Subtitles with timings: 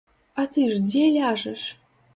[0.43, 1.71] А ты ж дзе ляжаш?